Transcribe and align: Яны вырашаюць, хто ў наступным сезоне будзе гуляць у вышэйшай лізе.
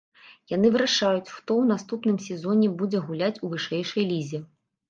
Яны 0.51 0.71
вырашаюць, 0.75 1.33
хто 1.35 1.51
ў 1.63 1.69
наступным 1.73 2.17
сезоне 2.31 2.73
будзе 2.81 3.05
гуляць 3.11 3.41
у 3.43 3.51
вышэйшай 3.53 4.09
лізе. 4.15 4.39